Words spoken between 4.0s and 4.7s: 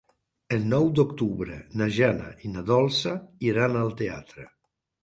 teatre.